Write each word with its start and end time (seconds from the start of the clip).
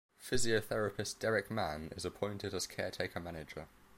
Physiotherapist 0.19 1.19
Derek 1.19 1.51
Mann 1.51 1.91
is 1.95 2.05
appointed 2.05 2.55
as 2.55 2.65
caretaker 2.65 3.19
manager. 3.19 3.67